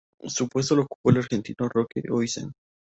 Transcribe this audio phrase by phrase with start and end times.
[0.27, 2.53] Su puesto lo ocupó el argentino Roque Olsen.